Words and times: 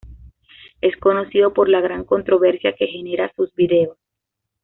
Es 0.81 0.97
conocido 0.97 1.53
por 1.53 1.69
la 1.69 1.79
gran 1.79 2.05
controversia 2.05 2.73
que 2.73 2.87
generan 2.87 3.29
sus 3.35 3.53
vídeos. 3.53 3.99